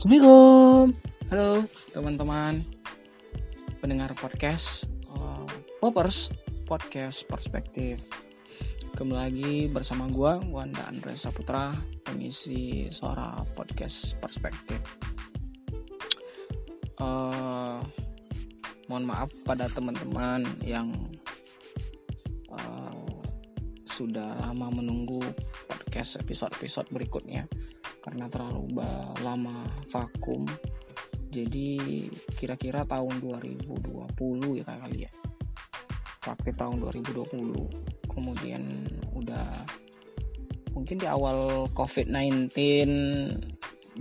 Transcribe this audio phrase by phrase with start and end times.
[0.00, 0.96] Assalamualaikum.
[1.28, 1.48] Halo
[1.92, 2.64] teman-teman
[3.84, 5.44] pendengar podcast uh,
[5.76, 6.32] Popers
[6.64, 8.00] Podcast Perspektif.
[8.96, 14.80] Kembali lagi bersama gua Wanda Andre Saputra, pengisi suara podcast Perspektif.
[16.96, 17.84] Uh,
[18.88, 20.96] mohon maaf pada teman-teman yang
[22.48, 23.04] uh,
[23.84, 25.20] sudah lama menunggu
[25.68, 27.44] podcast episode-episode berikutnya
[28.10, 28.82] karena terlalu
[29.22, 30.42] lama vakum.
[31.30, 31.78] Jadi
[32.34, 35.10] kira-kira tahun 2020 ya kali ya.
[36.26, 38.62] Aktif tahun 2020 kemudian
[39.14, 39.46] udah
[40.74, 42.50] mungkin di awal COVID-19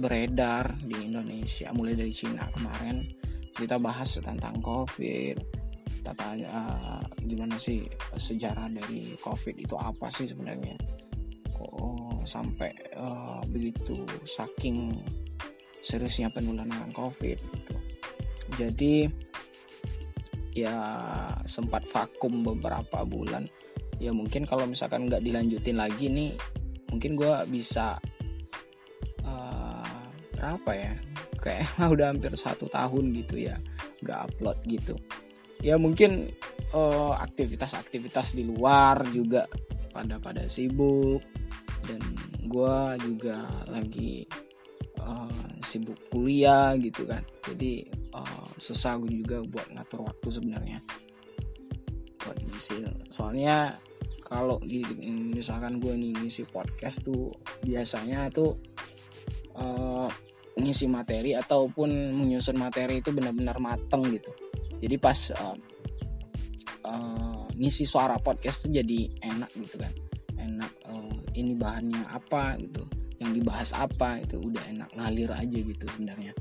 [0.02, 3.06] beredar di Indonesia mulai dari Cina kemarin.
[3.54, 5.62] Kita bahas tentang COVID.
[6.02, 7.86] Tata uh, gimana sih
[8.18, 10.74] sejarah dari COVID itu apa sih sebenarnya?
[11.54, 14.94] Kok sampai uh, begitu saking
[15.82, 17.76] seriusnya penularan COVID gitu.
[18.54, 19.10] Jadi
[20.54, 20.78] ya
[21.50, 23.50] sempat vakum beberapa bulan.
[23.98, 26.32] Ya mungkin kalau misalkan nggak dilanjutin lagi nih,
[26.94, 27.98] mungkin gue bisa
[29.26, 30.06] uh,
[30.38, 30.94] berapa ya?
[31.42, 33.58] Kayak udah hampir satu tahun gitu ya,
[34.06, 34.96] nggak upload gitu.
[35.60, 36.32] Ya mungkin
[37.20, 39.44] aktivitas-aktivitas uh, di luar juga
[39.92, 41.20] pada pada sibuk
[41.84, 42.00] dan
[42.50, 44.26] gue juga lagi
[44.98, 47.22] uh, sibuk kuliah gitu kan.
[47.46, 47.86] Jadi
[48.18, 50.80] uh, susah gue juga buat ngatur waktu sebenarnya.
[52.26, 52.82] Buat ngisi.
[53.14, 53.78] Soalnya
[54.26, 57.30] kalau misalkan gue nih ngisi podcast tuh
[57.62, 58.58] biasanya tuh
[59.54, 60.10] uh,
[60.58, 64.34] ngisi materi ataupun menyusun materi itu benar-benar mateng gitu.
[64.82, 65.56] Jadi pas uh,
[66.90, 70.09] uh, ngisi suara podcast tuh jadi enak gitu kan
[71.40, 72.84] ini bahannya apa gitu
[73.20, 76.34] yang dibahas apa itu udah enak ngalir aja gitu sebenarnya.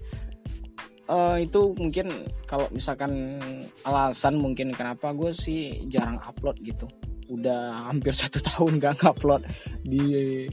[1.08, 2.12] Uh, itu mungkin
[2.44, 3.40] kalau misalkan
[3.82, 6.86] alasan mungkin kenapa gue sih jarang upload gitu.
[7.28, 9.42] Udah hampir satu tahun gak upload
[9.82, 10.46] di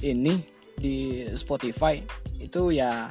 [0.00, 0.34] ini
[0.78, 2.00] di Spotify.
[2.40, 3.10] Itu ya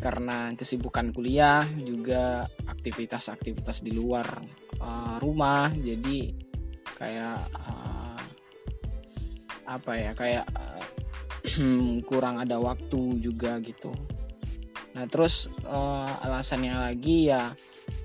[0.00, 4.26] karena kesibukan kuliah juga aktivitas-aktivitas di luar
[4.80, 5.68] uh, rumah.
[5.74, 6.30] Jadi
[6.94, 7.93] kayak uh,
[9.64, 10.84] apa ya kayak uh,
[12.08, 13.92] kurang ada waktu juga gitu.
[14.94, 17.52] Nah terus uh, alasannya lagi ya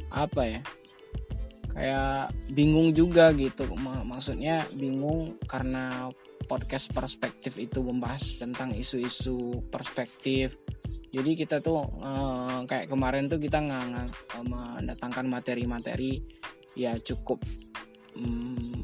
[0.09, 0.61] apa ya
[1.75, 3.69] kayak bingung juga gitu.
[3.79, 6.11] Maksudnya bingung karena
[6.49, 10.57] podcast perspektif itu membahas tentang isu-isu perspektif.
[11.09, 14.13] Jadi kita tuh uh, kayak kemarin tuh kita nggak
[14.45, 16.21] mendatangkan materi-materi
[16.77, 17.41] ya cukup
[18.17, 18.78] um,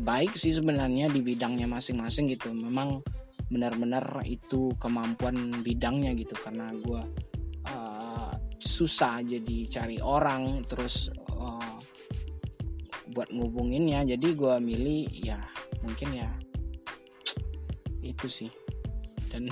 [0.00, 2.50] baik sih sebenarnya di bidangnya masing-masing gitu.
[2.50, 3.04] Memang
[3.50, 7.02] benar-benar itu kemampuan bidangnya gitu karena gue
[7.66, 11.76] uh, susah jadi cari orang terus uh,
[13.12, 14.06] buat ngubunginnya.
[14.06, 15.38] Jadi gue milih ya
[15.84, 16.30] mungkin ya
[18.00, 18.50] itu sih.
[19.30, 19.46] Dan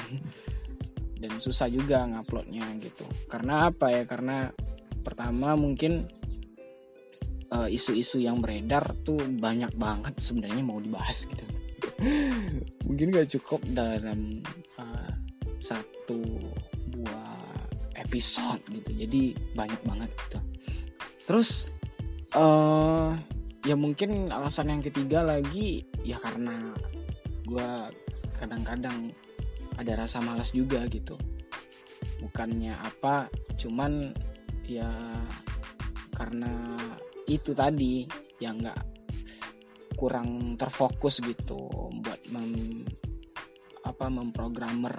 [1.18, 3.04] dan susah juga nguploadnya gitu.
[3.26, 4.06] Karena apa ya?
[4.06, 4.46] Karena
[5.02, 6.06] pertama mungkin
[7.66, 11.44] isu-isu uh, yang beredar tuh banyak banget sebenarnya mau dibahas gitu.
[12.86, 14.44] Mungkin gak cukup dalam
[14.78, 15.12] uh,
[15.58, 16.22] satu
[16.94, 17.22] dua
[17.98, 18.90] episode gitu.
[18.94, 19.22] Jadi
[19.58, 20.38] banyak banget gitu.
[21.26, 21.50] Terus
[22.38, 23.12] uh,
[23.66, 26.72] ya mungkin alasan yang ketiga lagi ya karena
[27.44, 27.68] gue
[28.38, 29.12] kadang-kadang
[29.76, 31.18] ada rasa malas juga gitu.
[32.22, 34.14] Bukannya apa cuman
[34.64, 34.88] ya
[36.14, 36.78] karena
[37.28, 38.08] itu tadi
[38.40, 38.80] yang nggak
[39.98, 42.86] kurang terfokus gitu buat mem,
[43.84, 44.94] apa memprogramer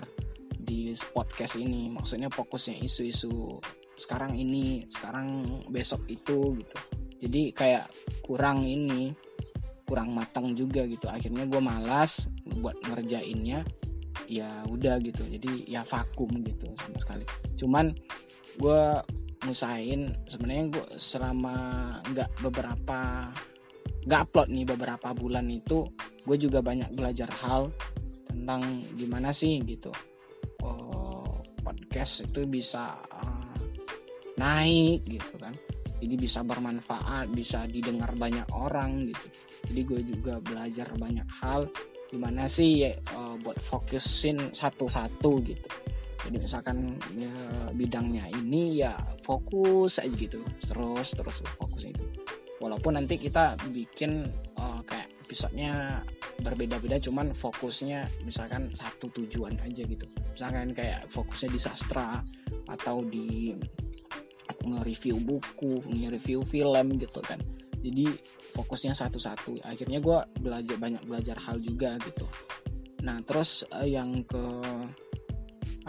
[0.60, 1.90] di podcast ini.
[1.90, 3.58] Maksudnya fokusnya isu-isu
[4.00, 6.78] sekarang ini sekarang besok itu gitu.
[7.20, 7.88] Jadi kayak
[8.24, 9.12] kurang ini
[9.88, 11.10] kurang matang juga gitu.
[11.10, 12.30] Akhirnya gue malas
[12.62, 13.66] buat ngerjainnya
[14.30, 15.26] ya udah gitu.
[15.26, 17.26] Jadi ya vakum gitu sama sekali.
[17.58, 17.90] Cuman
[18.58, 18.82] gue
[19.46, 21.56] ngusahain sebenarnya gue selama
[22.12, 23.32] nggak beberapa
[24.04, 25.88] nggak upload nih beberapa bulan itu
[26.28, 27.72] gue juga banyak belajar hal
[28.30, 29.92] tentang gimana sih gitu.
[30.64, 33.58] Oh, podcast itu bisa uh,
[34.38, 35.54] naik gitu kan.
[36.00, 39.28] Jadi bisa bermanfaat bisa didengar banyak orang gitu.
[39.72, 41.68] Jadi gue juga belajar banyak hal
[42.10, 45.70] gimana sih uh, buat fokusin satu-satu gitu
[46.26, 47.32] jadi misalkan ya,
[47.72, 48.94] bidangnya ini ya
[49.24, 50.44] fokus aja gitu.
[50.68, 52.04] Terus terus fokus itu.
[52.60, 54.28] Walaupun nanti kita bikin
[54.60, 56.04] uh, kayak episodenya
[56.44, 60.04] berbeda-beda cuman fokusnya misalkan satu tujuan aja gitu.
[60.36, 62.20] Misalkan kayak fokusnya di sastra
[62.68, 63.56] atau di
[64.60, 67.40] nge-review buku nge-review film gitu kan.
[67.80, 68.12] Jadi
[68.60, 69.64] fokusnya satu-satu.
[69.64, 72.28] Akhirnya gue belajar banyak belajar hal juga gitu.
[73.08, 74.44] Nah terus uh, yang ke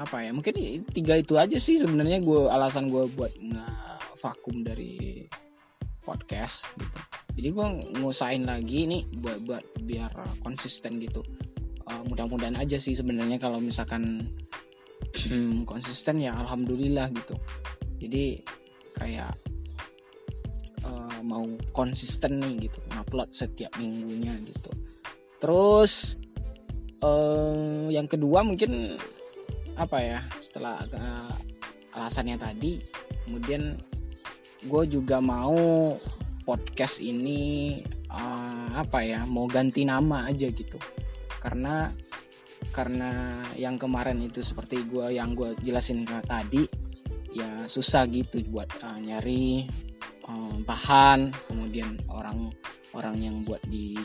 [0.01, 0.57] apa ya mungkin
[0.97, 3.29] tiga itu aja sih sebenarnya gue alasan gue buat
[4.21, 5.25] vakum dari
[6.05, 6.99] podcast gitu.
[7.41, 7.67] Jadi gue
[8.01, 10.13] ngusain lagi nih buat buat biar
[10.45, 11.25] konsisten gitu.
[11.89, 14.29] Uh, mudah-mudahan aja sih sebenarnya kalau misalkan
[15.17, 17.37] hmm, konsisten ya alhamdulillah gitu.
[18.01, 18.45] Jadi
[18.97, 19.33] kayak
[20.85, 24.71] uh, mau konsisten nih gitu ngupload setiap minggunya gitu.
[25.41, 26.17] Terus
[27.01, 29.01] uh, yang kedua mungkin
[29.77, 31.35] apa ya setelah uh,
[31.95, 32.81] alasannya tadi
[33.27, 33.75] kemudian
[34.67, 35.97] gue juga mau
[36.45, 37.81] podcast ini
[38.11, 40.77] uh, apa ya mau ganti nama aja gitu.
[41.41, 41.89] Karena
[42.71, 46.69] karena yang kemarin itu seperti gue yang gue jelasin tadi
[47.33, 49.65] ya susah gitu buat uh, nyari
[50.29, 52.53] uh, bahan kemudian orang
[52.93, 53.97] orang yang buat di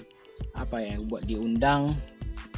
[0.55, 1.97] apa ya buat diundang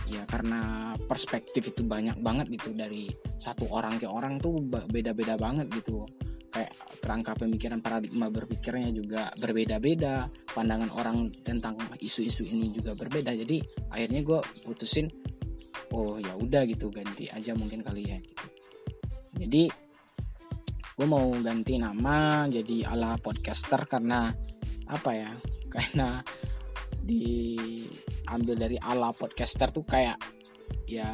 [0.07, 2.74] ya karena perspektif itu banyak banget gitu.
[2.74, 6.07] Dari satu orang ke orang tuh beda-beda banget gitu.
[6.48, 6.74] Kayak
[7.04, 10.25] kerangka pemikiran paradigma berpikirnya juga berbeda-beda.
[10.56, 13.36] Pandangan orang tentang isu-isu ini juga berbeda.
[13.36, 13.62] Jadi
[13.94, 15.07] akhirnya gue putusin
[15.94, 18.45] oh ya udah gitu ganti aja mungkin kali ya gitu.
[19.38, 19.63] Jadi
[20.98, 24.33] gue mau ganti nama jadi ala podcaster karena
[24.89, 25.31] apa ya
[25.74, 26.25] karena
[27.03, 30.17] diambil dari ala podcaster tuh kayak
[30.88, 31.11] ya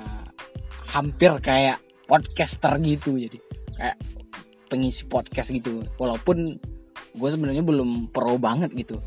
[0.94, 3.18] hampir kayak podcaster gitu.
[3.18, 3.38] Jadi
[3.76, 3.98] kayak
[4.70, 5.84] pengisi podcast gitu.
[5.98, 6.58] Walaupun
[7.14, 9.02] gue sebenarnya belum pro banget gitu.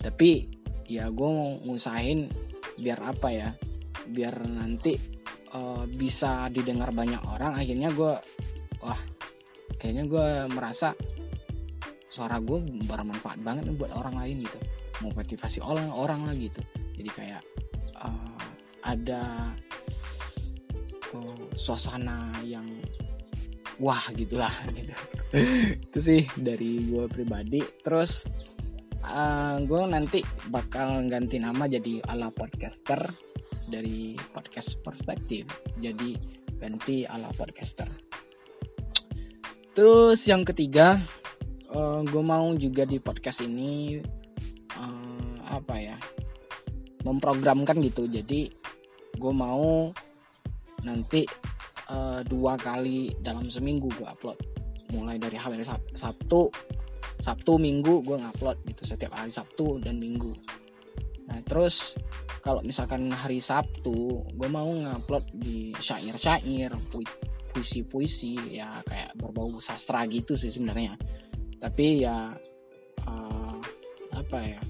[0.00, 0.46] Tapi
[0.88, 2.28] ya gue mau ngusahain
[2.76, 3.48] biar apa ya
[4.04, 4.98] biar nanti
[5.56, 8.12] uh, bisa didengar banyak orang akhirnya gue
[8.84, 9.00] wah
[9.80, 10.92] kayaknya gue merasa
[12.12, 14.58] suara gue bermanfaat banget buat orang lain gitu
[15.02, 16.60] motivasi orang orang lah gitu.
[16.94, 17.42] Jadi kayak
[17.98, 18.38] uh,
[18.84, 19.50] ada
[21.16, 22.66] uh, suasana yang
[23.82, 24.94] wah gitulah gitu.
[25.90, 27.64] Itu sih dari gue pribadi.
[27.82, 28.28] Terus
[29.02, 30.20] uh, gue nanti
[30.52, 33.02] bakal ganti nama jadi ala podcaster
[33.66, 35.48] dari podcast perspektif.
[35.80, 36.14] Jadi
[36.62, 37.88] ganti ala podcaster.
[39.74, 41.02] Terus yang ketiga
[41.74, 43.98] uh, gue mau juga di podcast ini
[45.74, 45.98] apa ya
[47.02, 48.06] memprogramkan gitu.
[48.06, 48.46] Jadi
[49.18, 49.90] gue mau
[50.86, 51.26] nanti
[51.90, 54.38] uh, dua kali dalam seminggu gue upload.
[54.94, 56.46] Mulai dari hari Sabtu
[57.18, 60.30] Sabtu Minggu gue ngupload gitu setiap hari Sabtu dan Minggu.
[61.26, 61.98] Nah terus
[62.38, 66.70] kalau misalkan hari Sabtu gue mau ngupload di syair-syair
[67.50, 70.94] puisi-puisi ya kayak berbau sastra gitu sih sebenarnya.
[71.58, 72.30] Tapi ya
[73.10, 73.58] uh,
[74.14, 74.62] apa ya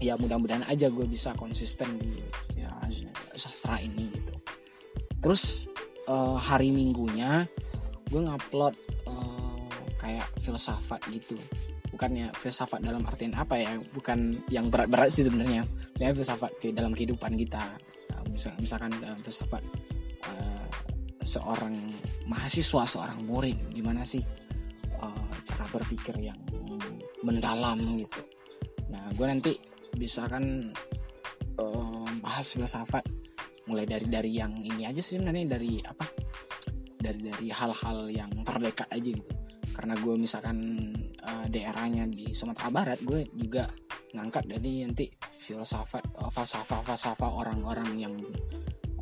[0.00, 2.16] ya mudah-mudahan aja gue bisa konsisten di
[2.56, 2.72] ya
[3.36, 4.32] sastra ini gitu.
[5.20, 5.68] Terus
[6.08, 7.44] uh, hari minggunya
[8.08, 8.74] gue ngupload
[9.06, 9.68] uh,
[10.00, 11.36] kayak filsafat gitu.
[11.92, 15.68] Bukannya filsafat dalam artian apa ya bukan yang berat-berat sih sebenarnya.
[15.96, 17.60] Saya filsafat ke dalam kehidupan kita.
[18.16, 19.60] Uh, misal, misalkan dalam filsafat
[20.24, 20.66] uh,
[21.20, 21.76] seorang
[22.24, 24.24] mahasiswa seorang murid gimana sih
[25.04, 26.40] uh, cara berpikir yang
[27.20, 28.20] mendalam gitu.
[28.88, 29.52] Nah gue nanti
[30.00, 30.72] bisa kan
[31.60, 33.04] uh, bahas filsafat.
[33.68, 36.08] Mulai dari dari yang ini aja sih sebenarnya dari apa?
[36.96, 39.32] Dari dari hal-hal yang terdekat aja gitu.
[39.76, 40.58] Karena gue misalkan
[41.20, 43.68] uh, daerahnya di Sumatera Barat gue juga
[44.16, 45.06] ngangkat dari nanti
[45.38, 48.14] filsafat uh, falsafah falsafah orang-orang yang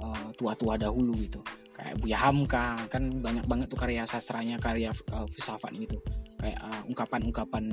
[0.03, 1.41] uh, tua-tua dahulu gitu.
[1.79, 5.97] Kayak Buya Hamka kan banyak banget tuh karya sastranya karya uh, filsafat gitu.
[6.39, 7.65] Kayak ungkapan-ungkapan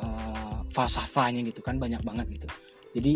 [0.00, 2.48] uh, falsafahnya gitu kan banyak banget gitu
[2.90, 3.14] jadi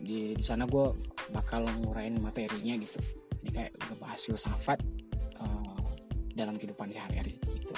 [0.00, 0.86] di di sana gue
[1.32, 2.98] bakal ngurain materinya gitu.
[3.42, 4.78] Jadi kayak ngebahas filsafat
[5.40, 5.80] uh,
[6.36, 7.74] dalam kehidupan sehari-hari gitu.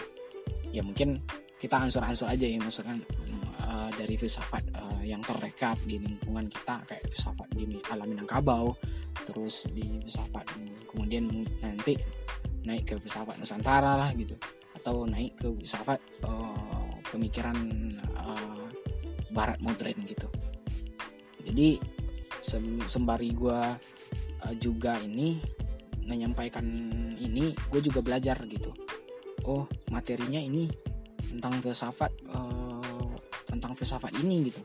[0.73, 1.23] Ya mungkin
[1.59, 3.03] kita ansur-ansur aja ya misalkan
[3.67, 8.77] uh, dari filsafat uh, yang terdekat di lingkungan kita kayak filsafat di alam Minangkabau
[9.27, 10.47] terus di filsafat
[10.89, 11.29] kemudian
[11.61, 11.99] nanti
[12.63, 14.39] naik ke filsafat Nusantara lah gitu.
[14.79, 17.57] Atau naik ke filsafat uh, pemikiran
[18.15, 18.65] uh,
[19.35, 20.29] barat modern gitu
[21.59, 21.75] jadi
[22.87, 23.61] sembari gue
[24.47, 25.43] uh, juga ini
[26.07, 26.63] menyampaikan
[27.19, 28.71] ini gue juga belajar gitu.
[29.43, 30.71] Oh materinya ini
[31.19, 33.11] tentang filsafat uh,
[33.51, 34.63] tentang filsafat ini gitu.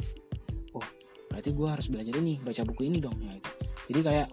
[0.77, 0.85] Oh
[1.33, 3.51] berarti gue harus belajar ini baca buku ini dong ya, gitu.
[3.89, 4.27] jadi kayak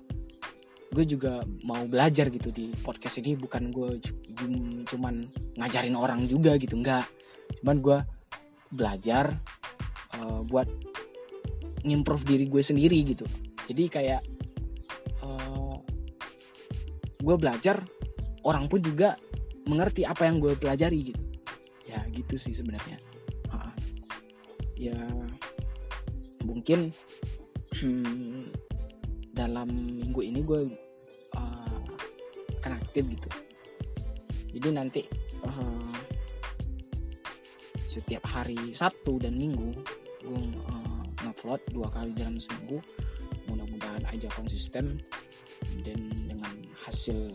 [0.92, 3.96] gue juga mau belajar gitu di podcast ini bukan gue
[4.84, 5.24] cuman
[5.56, 7.08] ngajarin orang juga gitu enggak.
[7.64, 7.98] Cuman gue
[8.68, 9.32] belajar
[10.20, 10.68] uh, buat
[11.84, 13.26] ngimprove diri gue sendiri gitu.
[13.70, 14.22] Jadi kayak
[15.24, 15.76] uh,
[17.20, 17.80] gue belajar
[18.44, 19.16] orang pun juga
[19.68, 21.22] mengerti apa yang gue pelajari gitu.
[21.88, 22.98] Ya gitu sih sebenarnya.
[24.80, 24.96] Ya
[26.40, 26.88] mungkin
[27.76, 28.48] hmm,
[29.36, 30.72] dalam minggu ini gue
[31.36, 31.84] uh,
[32.64, 33.28] akan aktif gitu.
[34.56, 35.04] Jadi nanti
[35.44, 35.92] uh,
[37.84, 39.76] setiap hari Sabtu dan Minggu
[40.24, 40.89] gue uh,
[41.40, 42.84] ngupload dua kali dalam seminggu
[43.48, 45.00] mudah-mudahan aja konsisten.
[45.80, 46.52] Dan dengan
[46.84, 47.32] hasil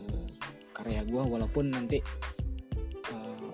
[0.70, 1.98] karya gue walaupun nanti
[3.10, 3.50] uh,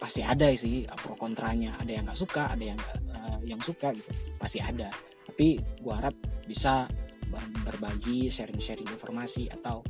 [0.00, 1.76] pasti ada sih pro kontranya.
[1.84, 2.80] Ada yang nggak suka ada yang
[3.12, 4.08] uh, yang suka gitu.
[4.40, 4.88] Pasti ada.
[5.28, 6.16] Tapi gue harap
[6.48, 6.88] bisa
[7.60, 9.84] berbagi sharing-sharing informasi atau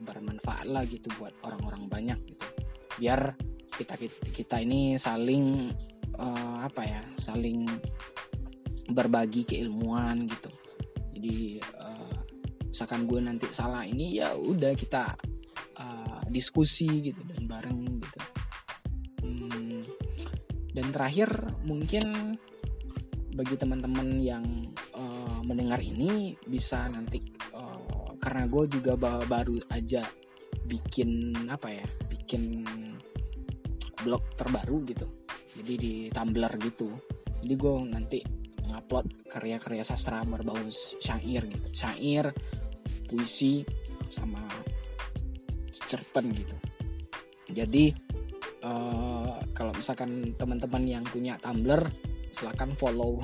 [0.00, 2.46] bermanfaat lah gitu buat orang-orang banyak gitu.
[2.96, 3.36] Biar
[3.76, 3.92] kita
[4.32, 5.68] kita ini saling
[6.16, 7.68] uh, apa ya saling
[8.90, 10.50] berbagi keilmuan gitu.
[11.16, 12.16] Jadi uh,
[12.70, 15.16] misalkan gue nanti salah ini ya udah kita
[15.80, 18.20] uh, diskusi gitu dan bareng gitu.
[19.24, 19.82] Hmm,
[20.76, 21.30] dan terakhir
[21.64, 22.36] mungkin
[23.36, 24.44] bagi teman-teman yang
[24.96, 27.20] uh, mendengar ini bisa nanti
[27.52, 30.04] uh, karena gue juga baru aja
[30.66, 32.64] bikin apa ya bikin
[34.04, 35.06] blog terbaru gitu.
[35.56, 36.88] Jadi di Tumblr gitu.
[37.40, 38.20] Jadi gue nanti
[38.70, 40.58] ngupload karya-karya sastra berbau
[41.02, 41.68] syair gitu.
[41.72, 42.30] Syair
[43.06, 43.62] puisi
[44.10, 44.42] sama
[45.86, 46.56] cerpen gitu.
[47.54, 47.94] Jadi
[48.66, 51.86] uh, kalau misalkan teman-teman yang punya Tumblr
[52.34, 53.22] silahkan follow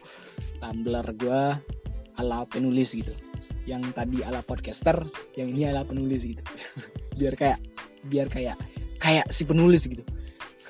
[0.62, 1.42] Tumblr gue
[2.16, 3.12] ala penulis gitu.
[3.66, 5.02] Yang tadi ala podcaster
[5.34, 6.42] yang ini ala penulis gitu.
[7.18, 7.58] Biar kayak
[8.06, 8.54] biar kayak
[9.02, 10.06] kayak si penulis gitu.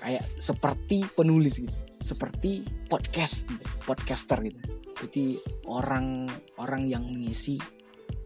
[0.00, 3.50] Kayak seperti penulis gitu seperti podcast
[3.82, 4.62] podcaster gitu.
[5.02, 6.30] Jadi orang
[6.62, 7.58] orang yang mengisi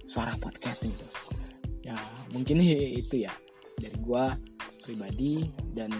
[0.04, 1.06] suara podcast gitu.
[1.80, 1.96] Ya
[2.36, 2.60] mungkin
[3.00, 3.32] itu ya
[3.80, 4.36] dari gua
[4.84, 5.90] pribadi dan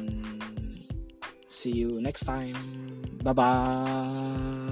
[1.48, 2.60] see you next time.
[3.24, 4.69] Bye bye